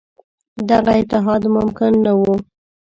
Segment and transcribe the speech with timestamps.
[0.69, 2.33] دغه اتحاد ممکن نه وو.